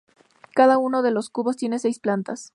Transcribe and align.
Cada 0.55 0.79
uno 0.79 1.03
de 1.03 1.11
los 1.11 1.29
cubos 1.29 1.57
tiene 1.57 1.77
seis 1.77 1.99
plantas. 1.99 2.49